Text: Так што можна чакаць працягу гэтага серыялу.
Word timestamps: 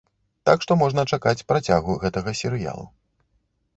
Так 0.49 0.63
што 0.65 0.77
можна 0.83 1.03
чакаць 1.11 1.45
працягу 1.53 1.91
гэтага 2.07 2.37
серыялу. 2.43 2.85